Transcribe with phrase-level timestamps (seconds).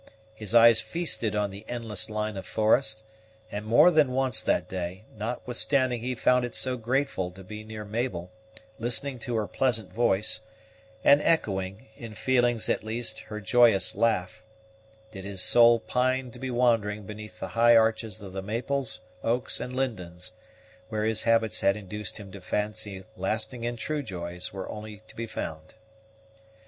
[0.33, 3.03] His eyes feasted on the endless line of forest,
[3.51, 7.85] and more than once that day, notwithstanding he found it so grateful to be near
[7.85, 8.31] Mabel,
[8.79, 10.39] listening to her pleasant voice,
[11.03, 14.41] and echoing, in feelings at least, her joyous laugh,
[15.11, 19.59] did his soul pine to be wandering beneath the high arches of the maples, oaks,
[19.59, 20.31] and lindens,
[20.89, 25.15] where his habits had induced him to fancy lasting and true joys were only to
[25.15, 25.75] be found.